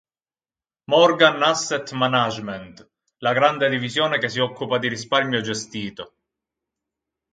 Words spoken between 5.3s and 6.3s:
gestito.